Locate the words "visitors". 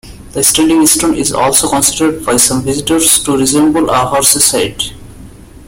2.63-3.23